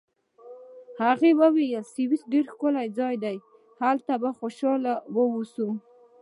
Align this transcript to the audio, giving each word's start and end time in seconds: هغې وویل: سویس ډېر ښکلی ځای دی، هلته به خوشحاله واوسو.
هغې 1.03 1.31
وویل: 1.41 1.83
سویس 1.93 2.21
ډېر 2.31 2.45
ښکلی 2.53 2.87
ځای 2.99 3.15
دی، 3.23 3.37
هلته 3.81 4.13
به 4.21 4.29
خوشحاله 4.39 4.93
واوسو. 5.15 5.69